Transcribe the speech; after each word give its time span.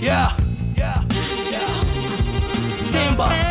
Yeah. 0.00 0.36
Simba. 2.92 3.28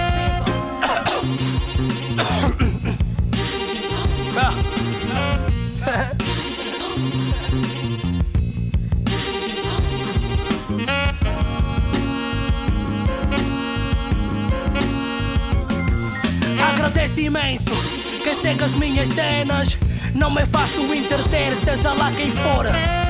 Agradeço 16.61 17.19
imenso 17.19 17.63
quem 18.23 18.35
segue 18.37 18.63
as 18.63 18.71
minhas 18.71 19.07
cenas. 19.09 19.77
Não 20.13 20.29
me 20.31 20.45
faço 20.45 20.81
entreter, 20.93 21.55
seja 21.63 21.93
lá 21.93 22.11
quem 22.11 22.31
for. 22.31 23.00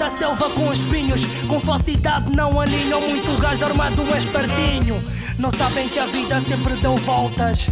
Nessa 0.00 0.16
selva 0.16 0.48
com 0.48 0.72
espinhos, 0.72 1.26
com 1.46 1.60
falsidade 1.60 2.34
não 2.34 2.58
alinham. 2.58 3.02
Muito 3.02 3.38
gajo 3.38 3.62
armado 3.66 4.02
é 4.14 4.16
espertinho. 4.16 5.04
Não 5.38 5.50
sabem 5.52 5.90
que 5.90 5.98
a 5.98 6.06
vida 6.06 6.40
sempre 6.48 6.74
deu 6.76 6.96
voltas. 6.96 7.66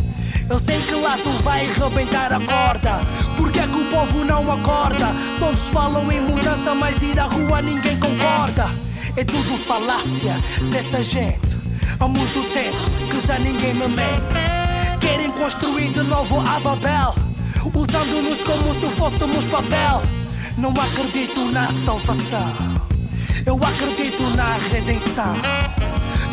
Eu 0.46 0.58
sei 0.58 0.78
que 0.82 0.94
lá 0.94 1.16
tu 1.16 1.30
vai 1.42 1.66
rebentar 1.66 2.30
a 2.30 2.38
corda. 2.38 3.00
Porque 3.34 3.58
é 3.58 3.66
que 3.66 3.78
o 3.78 3.86
povo 3.86 4.26
não 4.26 4.52
acorda? 4.52 5.06
Todos 5.38 5.62
falam 5.68 6.12
em 6.12 6.20
mudança, 6.20 6.74
mas 6.74 7.02
ir 7.02 7.18
à 7.18 7.24
rua 7.24 7.62
ninguém 7.62 7.98
concorda. 7.98 8.66
É 9.16 9.24
tudo 9.24 9.56
falácia 9.56 10.36
dessa 10.70 11.02
gente. 11.02 11.56
Há 11.98 12.06
muito 12.06 12.52
tempo 12.52 13.08
que 13.08 13.26
já 13.26 13.38
ninguém 13.38 13.72
me 13.72 13.88
mete. 13.88 15.00
Querem 15.00 15.30
construir 15.30 15.92
de 15.92 16.02
novo 16.02 16.40
a 16.40 16.60
Babel, 16.60 17.14
usando-nos 17.74 18.44
como 18.44 18.74
se 18.78 18.96
fôssemos 18.96 19.46
papel. 19.46 20.02
Não 20.58 20.70
acredito 20.70 21.44
na 21.52 21.68
salvação, 21.86 22.52
eu 23.46 23.54
acredito 23.64 24.24
na 24.34 24.56
redenção. 24.56 25.36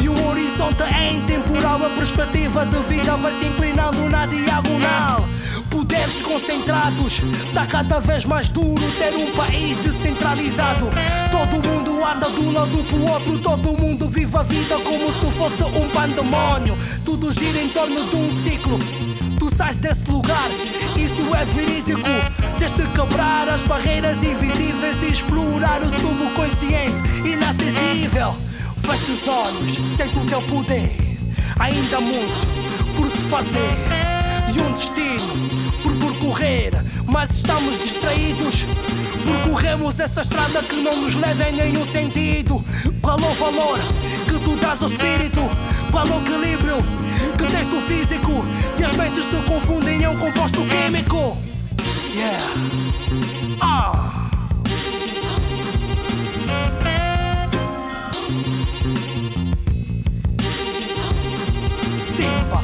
E 0.01 0.09
o 0.09 0.27
horizonte 0.27 0.81
é 0.81 1.13
intemporal, 1.13 1.85
a 1.85 1.90
perspectiva 1.91 2.65
de 2.65 2.77
vida 2.90 3.15
vai 3.18 3.31
se 3.40 3.46
inclinando 3.46 4.09
na 4.09 4.26
diagonal. 4.26 5.23
Poderes 5.70 6.20
concentrados, 6.23 7.21
tá 7.53 7.68
cada 7.68 7.99
vez 7.99 8.26
mais 8.26 8.49
duro 8.49 8.91
ter 8.98 9.13
um 9.13 9.31
país 9.34 9.77
descentralizado. 9.77 10.90
Todo 11.29 11.68
mundo 11.68 12.03
anda 12.03 12.27
de 12.27 12.40
um 12.40 12.51
lado 12.51 12.84
pro 12.85 13.12
outro, 13.12 13.37
todo 13.37 13.77
mundo 13.79 14.09
vive 14.09 14.37
a 14.37 14.41
vida 14.41 14.79
como 14.79 15.12
se 15.13 15.31
fosse 15.37 15.63
um 15.65 15.87
pandemónio. 15.90 16.76
Tudo 17.03 17.31
gira 17.31 17.62
em 17.62 17.70
torno 17.70 18.03
de 18.07 18.15
um 18.15 18.43
ciclo. 18.43 18.79
Tu 19.37 19.55
sais 19.55 19.77
desse 19.77 20.09
lugar, 20.09 20.49
isso 20.96 21.35
é 21.35 21.46
verídico. 21.46 22.01
Tens 22.57 22.71
de 22.77 22.87
quebrar 22.89 23.49
as 23.49 23.63
barreiras 23.63 24.17
invisíveis 24.17 25.03
e 25.03 25.11
explorar 25.11 25.81
o 25.81 25.87
subconsciente 25.87 27.27
inacessível. 27.27 28.35
Fecha 28.81 29.12
os 29.12 29.27
olhos, 29.27 29.77
sente 29.97 30.17
o 30.17 30.25
teu 30.25 30.41
poder. 30.43 30.95
Ainda 31.59 31.99
muito 31.99 32.47
por 32.95 33.07
se 33.07 33.21
fazer 33.29 34.05
e 34.55 34.62
um 34.62 34.71
destino 34.71 35.75
por 35.84 35.95
percorrer, 35.97 36.71
mas 37.05 37.29
estamos 37.31 37.77
distraídos. 37.77 38.65
Percorremos 39.25 39.99
essa 39.99 40.21
estrada 40.21 40.63
que 40.63 40.75
não 40.75 41.01
nos 41.01 41.15
leva 41.15 41.49
em 41.49 41.53
nenhum 41.53 41.85
sentido. 41.91 42.63
Qual 43.01 43.19
o 43.19 43.34
valor 43.35 43.79
que 44.27 44.40
tu 44.40 44.55
dás 44.55 44.81
ao 44.81 44.90
espírito? 44.90 45.41
Qual 45.91 46.07
o 46.07 46.21
equilíbrio 46.21 46.77
que 47.37 47.47
tens 47.47 47.65
Yeah. 52.26 53.57
Ah. 53.62 54.31
Simba. 62.15 62.62